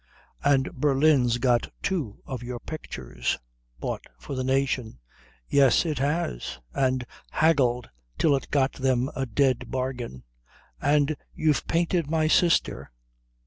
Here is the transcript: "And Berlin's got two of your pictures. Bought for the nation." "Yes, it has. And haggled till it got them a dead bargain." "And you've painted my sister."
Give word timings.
"And 0.43 0.73
Berlin's 0.73 1.37
got 1.37 1.71
two 1.83 2.23
of 2.25 2.41
your 2.41 2.59
pictures. 2.59 3.37
Bought 3.79 4.01
for 4.17 4.33
the 4.35 4.43
nation." 4.43 4.97
"Yes, 5.47 5.85
it 5.85 5.99
has. 5.99 6.57
And 6.73 7.05
haggled 7.29 7.87
till 8.17 8.35
it 8.35 8.49
got 8.49 8.73
them 8.73 9.11
a 9.15 9.27
dead 9.27 9.69
bargain." 9.69 10.23
"And 10.81 11.15
you've 11.35 11.67
painted 11.67 12.09
my 12.09 12.27
sister." 12.27 12.91